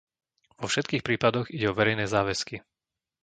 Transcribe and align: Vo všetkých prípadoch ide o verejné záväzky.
Vo 0.59 0.65
všetkých 0.69 1.05
prípadoch 1.07 1.47
ide 1.55 1.67
o 1.69 1.77
verejné 1.79 2.05
záväzky. 2.15 2.55